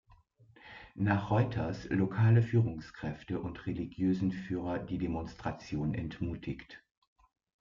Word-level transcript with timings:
Nach 0.95 1.29
Reuters 1.29 1.87
lokale 1.91 2.41
Führungskräfte 2.41 3.39
und 3.39 3.67
religiösen 3.67 4.31
Führer 4.31 4.79
die 4.79 4.97
Demonstration 4.97 5.93
entmutigt. 5.93 6.81